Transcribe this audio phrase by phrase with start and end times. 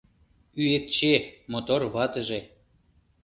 [0.63, 1.13] Ӱэкче,
[1.51, 2.39] мотор ватыже